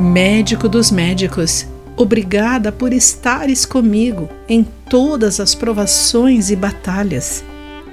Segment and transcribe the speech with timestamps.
[0.00, 7.42] Médico dos médicos, obrigada por estares comigo em todas as provações e batalhas,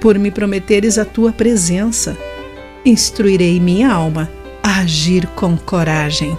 [0.00, 2.16] por me prometeres a tua presença.
[2.84, 4.30] Instruirei minha alma
[4.62, 6.38] a agir com coragem.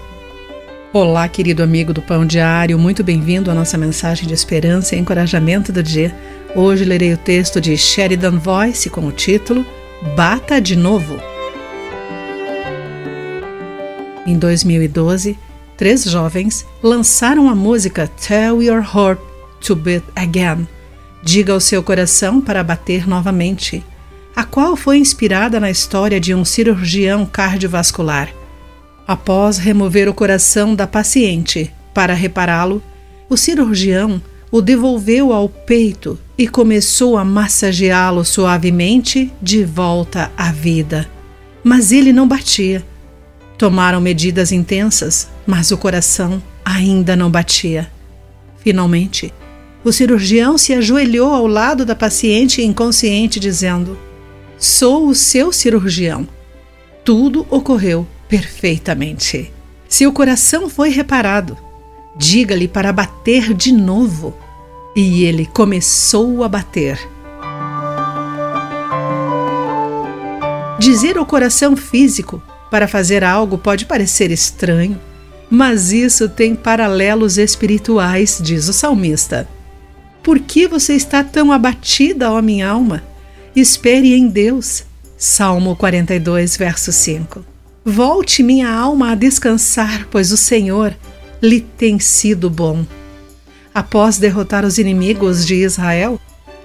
[0.93, 5.73] Olá, querido amigo do Pão Diário, muito bem-vindo à nossa mensagem de esperança e encorajamento
[5.73, 6.15] do dia.
[6.55, 9.65] Hoje lerei o texto de Sheridan Voice com o título
[10.15, 11.20] Bata de Novo.
[14.25, 15.37] Em 2012,
[15.77, 19.19] três jovens lançaram a música Tell Your Heart
[19.61, 20.68] to Beat Again
[21.27, 23.83] Diga ao seu coração para bater novamente,
[24.35, 28.29] a qual foi inspirada na história de um cirurgião cardiovascular.
[29.05, 32.81] Após remover o coração da paciente para repará-lo,
[33.30, 41.09] o cirurgião o devolveu ao peito e começou a massageá-lo suavemente de volta à vida.
[41.61, 42.85] Mas ele não batia.
[43.58, 47.91] Tomaram medidas intensas, mas o coração ainda não batia.
[48.58, 49.33] Finalmente,
[49.83, 53.97] o cirurgião se ajoelhou ao lado da paciente inconsciente, dizendo:
[54.59, 56.27] Sou o seu cirurgião.
[57.03, 59.52] Tudo ocorreu perfeitamente.
[59.89, 61.58] Seu coração foi reparado.
[62.16, 64.36] Diga-lhe para bater de novo.
[64.95, 66.99] E ele começou a bater.
[70.77, 74.99] Dizer ao coração físico para fazer algo pode parecer estranho,
[75.49, 79.47] mas isso tem paralelos espirituais, diz o salmista.
[80.21, 83.03] Por que você está tão abatida, ó minha alma?
[83.55, 84.83] Espere em Deus.
[85.17, 87.43] Salmo 42, verso 5.
[87.83, 90.93] Volte minha alma a descansar, pois o Senhor
[91.41, 92.85] lhe tem sido bom.
[93.73, 96.19] Após derrotar os inimigos de Israel,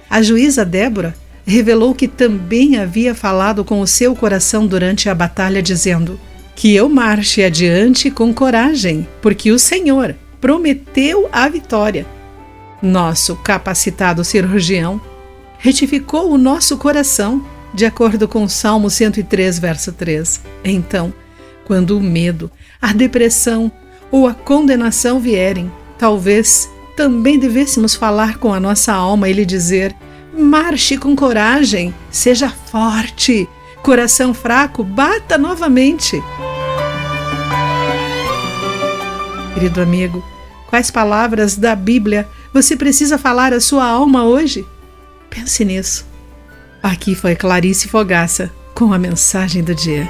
[0.09, 1.15] a juíza Débora
[1.45, 6.19] revelou que também havia falado com o seu coração durante a batalha, dizendo:
[6.55, 12.05] Que eu marche adiante com coragem, porque o Senhor prometeu a vitória.
[12.81, 14.99] Nosso capacitado cirurgião
[15.57, 20.41] retificou o nosso coração, de acordo com Salmo 103, verso 3.
[20.65, 21.13] Então,
[21.65, 22.51] quando o medo,
[22.81, 23.71] a depressão
[24.11, 29.95] ou a condenação vierem, talvez também devêssemos falar com a nossa alma e lhe dizer:
[30.33, 33.47] marche com coragem, seja forte,
[33.81, 36.21] coração fraco, bata novamente.
[39.53, 40.23] Querido amigo,
[40.69, 44.65] quais palavras da Bíblia você precisa falar à sua alma hoje?
[45.29, 46.05] Pense nisso.
[46.81, 50.09] Aqui foi Clarice Fogaça com a mensagem do dia.